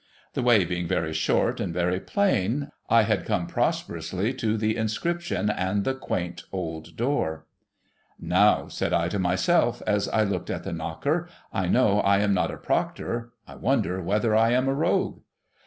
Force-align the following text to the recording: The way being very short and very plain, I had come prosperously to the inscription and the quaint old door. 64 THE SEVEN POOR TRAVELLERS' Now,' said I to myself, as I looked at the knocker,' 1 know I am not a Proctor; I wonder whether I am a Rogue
The 0.33 0.41
way 0.41 0.65
being 0.65 0.87
very 0.87 1.13
short 1.13 1.59
and 1.59 1.71
very 1.75 1.99
plain, 1.99 2.71
I 2.89 3.03
had 3.03 3.23
come 3.23 3.45
prosperously 3.45 4.33
to 4.33 4.57
the 4.57 4.75
inscription 4.75 5.51
and 5.51 5.83
the 5.83 5.93
quaint 5.93 6.41
old 6.51 6.97
door. 6.97 7.45
64 8.15 8.19
THE 8.19 8.25
SEVEN 8.25 8.29
POOR 8.31 8.39
TRAVELLERS' 8.39 8.61
Now,' 8.61 8.67
said 8.69 8.93
I 8.93 9.09
to 9.09 9.19
myself, 9.19 9.81
as 9.85 10.09
I 10.09 10.23
looked 10.23 10.49
at 10.49 10.63
the 10.63 10.73
knocker,' 10.73 11.29
1 11.51 11.71
know 11.71 11.99
I 11.99 12.17
am 12.17 12.33
not 12.33 12.49
a 12.49 12.57
Proctor; 12.57 13.31
I 13.47 13.53
wonder 13.53 14.01
whether 14.01 14.35
I 14.35 14.53
am 14.53 14.67
a 14.67 14.73
Rogue 14.73 15.21